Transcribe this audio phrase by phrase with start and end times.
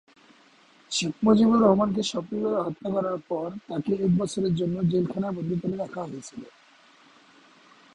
[0.91, 6.01] শেখ মুজিবুর রহমানকে সপরিবারে হত্যা করার পর তাকে এক বছরের জন্য জেলখানায় বন্দী করে রাখা
[6.03, 6.41] হয়েছিল।